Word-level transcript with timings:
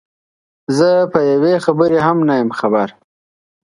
زه 0.77 0.89
په 1.13 1.19
یوې 1.31 1.53
خبرې 1.65 1.99
هم 2.05 2.17
نه 2.27 2.33
یم 2.41 2.49
خبر. 2.59 2.87